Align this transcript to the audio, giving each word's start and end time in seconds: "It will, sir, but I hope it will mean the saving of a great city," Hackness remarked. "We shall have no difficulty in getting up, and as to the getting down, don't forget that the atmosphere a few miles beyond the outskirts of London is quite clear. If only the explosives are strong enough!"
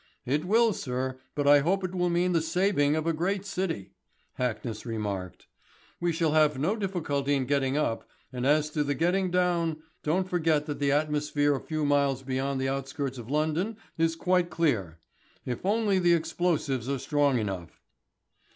"It 0.25 0.45
will, 0.45 0.73
sir, 0.73 1.19
but 1.35 1.47
I 1.47 1.59
hope 1.59 1.83
it 1.83 1.93
will 1.93 2.09
mean 2.09 2.31
the 2.31 2.41
saving 2.41 2.95
of 2.95 3.05
a 3.05 3.13
great 3.13 3.45
city," 3.45 3.91
Hackness 4.39 4.83
remarked. 4.83 5.45
"We 5.99 6.11
shall 6.11 6.31
have 6.31 6.57
no 6.57 6.75
difficulty 6.75 7.35
in 7.35 7.45
getting 7.45 7.77
up, 7.77 8.09
and 8.33 8.43
as 8.43 8.71
to 8.71 8.83
the 8.83 8.95
getting 8.95 9.29
down, 9.29 9.83
don't 10.01 10.27
forget 10.27 10.65
that 10.65 10.79
the 10.79 10.91
atmosphere 10.91 11.53
a 11.53 11.59
few 11.61 11.85
miles 11.85 12.23
beyond 12.23 12.59
the 12.59 12.67
outskirts 12.67 13.19
of 13.19 13.29
London 13.29 13.77
is 13.95 14.15
quite 14.15 14.49
clear. 14.49 14.97
If 15.45 15.63
only 15.63 15.99
the 15.99 16.13
explosives 16.13 16.89
are 16.89 16.97
strong 16.97 17.37
enough!" 17.37 17.79